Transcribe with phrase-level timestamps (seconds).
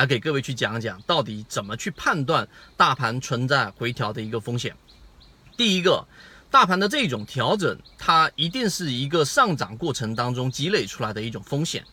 [0.00, 4.74] 来给各位去讲讲，到底怎么去判断大盘存在回调的一个风险。
[5.58, 6.02] 第一个，
[6.50, 11.84] 大盘的这种调整，它一定是一个上涨过程当中积累出来的一种风险。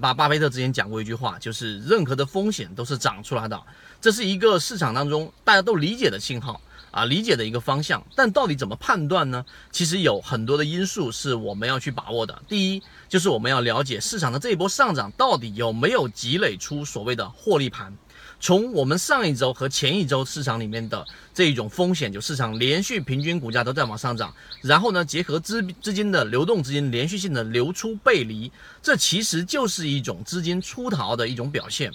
[0.00, 3.62] 巴巴菲特之前讲过一句话，就是任何的风险都是涨出来的，
[4.00, 6.58] 这是一个市场当中大家都理解的信号。
[6.92, 9.44] 啊，理解的一个方向，但到底怎么判断呢？
[9.72, 12.42] 其实有很多的因素是我们要去把握的。
[12.46, 17.92] 第一，就是我们要了解市场的这一波上涨到底有没有积累出所谓的获利盘。
[18.38, 28.50] 从我们上一周和前一周市场里面的这一种风险，就市场连续平均股价都在往上涨，然后呢，结合资资金的流动资金连续性的流出背离，
[28.82, 31.92] 这其实就是一种资金出逃的一种表现。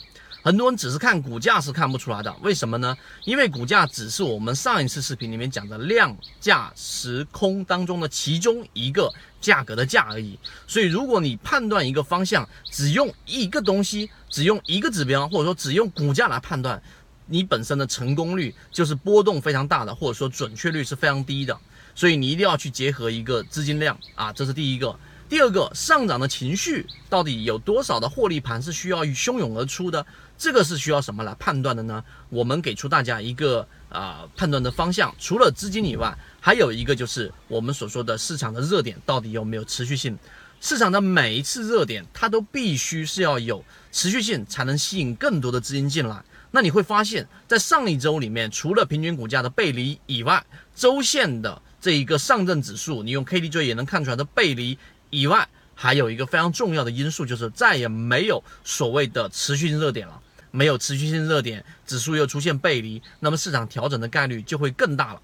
[0.48, 2.96] 很多人只是看股价是看不出来的，为什么呢？
[3.26, 10.40] 因为股价只是我们上一次视频里面讲的量价时空当中的其中一个价格的价而已。
[10.66, 16.82] 所以，如果你判断一个方向只用一个东西，只用一个指标，或者说只用股价来判断，
[17.26, 21.60] 你本身的成功率就是波动非常大的，或者说准确率是非常低的。
[21.94, 24.98] 所以，你一定要去结合一个资金量啊，这是第一个。
[25.30, 30.06] 第二个，上涨的情绪到底有多少的获利盘是需要汹涌而出的？
[30.38, 32.02] 这个是需要什么来判断的呢？
[32.30, 40.18] 我们给出大家一个啊判断的方向，除了资金以外，还有一个就是我们所说的市场的热点到底有没有持续性。
[40.62, 46.24] 市场的每一次热点，它都必须是要有持续性，才能吸引更多的资金进来。
[46.52, 54.78] 那你会发现在上一周里面，除了平均股价的背离以外，周线的这一个上证指数，你用 K D J 也能看出来的背离。
[55.10, 60.22] 以外，还有一个非常重要的因素，就是再也没有所谓的持续性热点了。
[60.50, 65.22] 没有持续性热点，指数又出现背离，那么市场调整的概率就会更大了。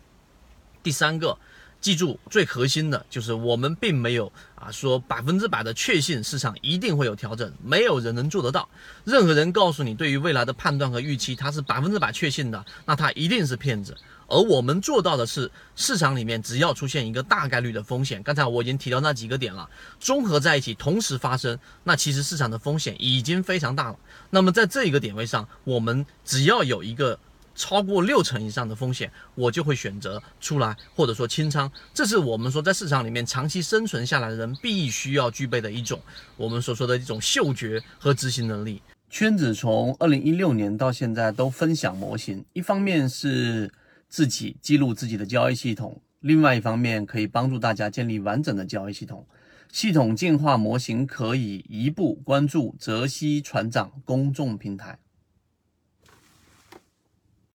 [0.84, 1.38] 第三个，
[1.84, 8.70] 记住最核心的就是我们并没有啊说百分之百的确信市场一定会有调整，没有人能做得到。
[9.03, 13.94] 任何人告诉你对于未来的判断和预期，他是百分之百确信的，那他一定是骗子。
[14.30, 19.70] 而我们做到的是，市场里面只要出现一个大概率的风险，刚才我已经提到那几个点了，
[20.00, 24.00] 综合在一起同时发生，那其实市场的风险已经非常大了。
[24.30, 27.20] 那么在这一个点位上，我们只要有一个
[27.55, 31.71] 超过六成以上的风险，我就会选择出来或者说清仓。
[31.93, 35.99] 这是我们说在市场里面长期生存下来的人必须要具备的一种
[36.37, 38.81] 我们所说的一种嗅觉和执行能力。
[39.09, 43.71] 圈子从二零一六年到现在都分享模型，一方面是。
[44.09, 49.25] 自己记录自己的交易系统，另外一方面可以帮助大家建立完整的交易系统。
[49.71, 54.99] 系统进化模型可以一步关注泽西船长公众平台。